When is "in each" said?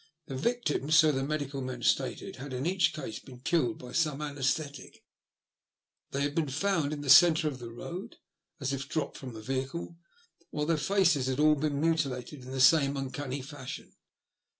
2.53-2.91